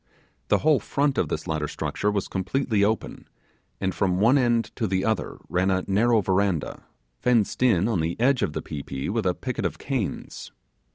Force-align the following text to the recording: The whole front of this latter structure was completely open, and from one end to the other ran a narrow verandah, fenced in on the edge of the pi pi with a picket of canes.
The 0.47 0.57
whole 0.57 0.79
front 0.79 1.19
of 1.19 1.29
this 1.29 1.45
latter 1.45 1.67
structure 1.67 2.09
was 2.09 2.27
completely 2.27 2.83
open, 2.83 3.27
and 3.79 3.93
from 3.93 4.19
one 4.19 4.35
end 4.35 4.71
to 4.77 4.87
the 4.87 5.05
other 5.05 5.37
ran 5.47 5.69
a 5.69 5.83
narrow 5.87 6.21
verandah, 6.21 6.85
fenced 7.19 7.61
in 7.61 7.87
on 7.87 7.99
the 7.99 8.19
edge 8.19 8.41
of 8.41 8.53
the 8.53 8.63
pi 8.63 8.81
pi 8.81 9.09
with 9.09 9.27
a 9.27 9.35
picket 9.35 9.63
of 9.63 9.77
canes. 9.77 10.51